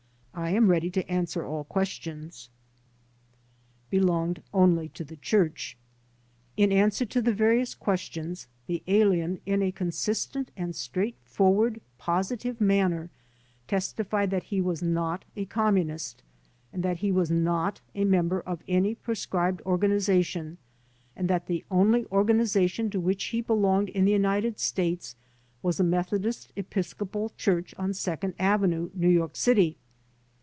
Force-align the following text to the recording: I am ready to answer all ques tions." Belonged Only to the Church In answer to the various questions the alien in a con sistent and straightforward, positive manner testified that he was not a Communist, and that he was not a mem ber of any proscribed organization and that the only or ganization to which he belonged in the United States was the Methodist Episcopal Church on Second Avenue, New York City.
I 0.33 0.51
am 0.51 0.69
ready 0.71 0.89
to 0.91 1.07
answer 1.11 1.45
all 1.45 1.65
ques 1.65 1.87
tions." 1.89 2.49
Belonged 3.91 4.41
Only 4.53 4.89
to 4.89 5.03
the 5.03 5.17
Church 5.17 5.77
In 6.57 6.71
answer 6.71 7.05
to 7.05 7.21
the 7.21 7.33
various 7.33 7.75
questions 7.75 8.47
the 8.65 8.81
alien 8.87 9.39
in 9.45 9.61
a 9.61 9.71
con 9.73 9.89
sistent 9.89 10.47
and 10.57 10.73
straightforward, 10.75 11.79
positive 11.97 12.59
manner 12.61 13.11
testified 13.67 14.31
that 14.31 14.43
he 14.45 14.61
was 14.61 14.81
not 14.81 15.25
a 15.35 15.45
Communist, 15.45 16.23
and 16.73 16.81
that 16.81 16.99
he 16.99 17.11
was 17.11 17.29
not 17.29 17.81
a 17.93 18.03
mem 18.05 18.29
ber 18.29 18.39
of 18.39 18.63
any 18.69 18.95
proscribed 18.95 19.61
organization 19.63 20.57
and 21.15 21.27
that 21.29 21.45
the 21.47 21.65
only 21.69 22.05
or 22.05 22.23
ganization 22.23 22.89
to 22.89 22.99
which 23.01 23.25
he 23.25 23.41
belonged 23.41 23.89
in 23.89 24.05
the 24.05 24.13
United 24.13 24.57
States 24.59 25.15
was 25.61 25.77
the 25.77 25.83
Methodist 25.83 26.51
Episcopal 26.55 27.31
Church 27.37 27.75
on 27.77 27.93
Second 27.93 28.33
Avenue, 28.39 28.89
New 28.95 29.09
York 29.09 29.35
City. 29.35 29.77